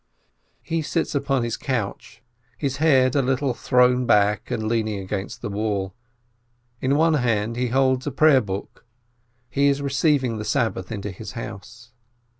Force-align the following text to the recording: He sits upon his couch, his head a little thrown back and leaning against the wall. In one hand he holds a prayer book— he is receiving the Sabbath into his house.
He 0.63 0.81
sits 0.81 1.13
upon 1.13 1.43
his 1.43 1.55
couch, 1.57 2.23
his 2.57 2.77
head 2.77 3.15
a 3.15 3.21
little 3.21 3.53
thrown 3.53 4.07
back 4.07 4.49
and 4.49 4.67
leaning 4.67 4.97
against 4.97 5.43
the 5.43 5.47
wall. 5.49 5.93
In 6.81 6.95
one 6.95 7.13
hand 7.13 7.55
he 7.55 7.67
holds 7.67 8.07
a 8.07 8.11
prayer 8.11 8.41
book— 8.41 8.83
he 9.51 9.67
is 9.67 9.79
receiving 9.79 10.39
the 10.39 10.43
Sabbath 10.43 10.91
into 10.91 11.11
his 11.11 11.33
house. 11.33 11.91